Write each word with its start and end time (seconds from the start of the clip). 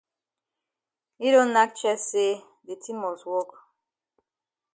Yi 1.21 1.29
don 1.33 1.49
nack 1.55 1.71
chest 1.79 2.05
say 2.11 2.31
de 2.65 2.73
tin 2.83 2.97
must 3.01 3.23
wok. 3.31 3.49